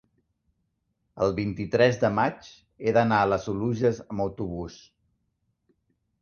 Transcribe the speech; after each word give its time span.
el 1.25 1.33
vint-i-tres 1.39 1.99
de 2.03 2.09
maig 2.19 2.49
he 2.87 2.95
d'anar 2.97 3.19
a 3.27 3.29
les 3.33 3.47
Oluges 3.55 4.01
amb 4.07 4.25
autobús. 4.27 4.81